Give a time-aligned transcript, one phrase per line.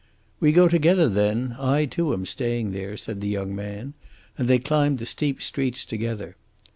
[0.39, 1.55] "We go together, then.
[1.59, 3.93] I, too, am staying there," said the young man,
[4.35, 6.37] and they climbed the steep streets together.